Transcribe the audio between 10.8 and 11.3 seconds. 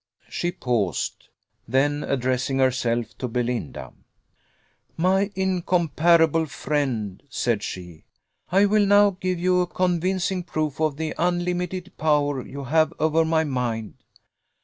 of the